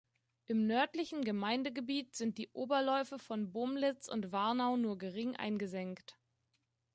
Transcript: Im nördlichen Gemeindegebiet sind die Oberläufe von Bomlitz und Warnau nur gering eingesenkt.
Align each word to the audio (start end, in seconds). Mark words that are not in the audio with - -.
Im 0.47 0.65
nördlichen 0.65 1.23
Gemeindegebiet 1.23 2.15
sind 2.15 2.39
die 2.39 2.49
Oberläufe 2.53 3.19
von 3.19 3.51
Bomlitz 3.51 4.07
und 4.07 4.31
Warnau 4.31 4.75
nur 4.75 4.97
gering 4.97 5.35
eingesenkt. 5.35 6.17